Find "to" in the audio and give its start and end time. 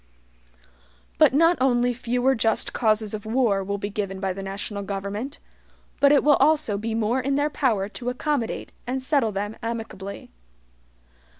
7.89-8.09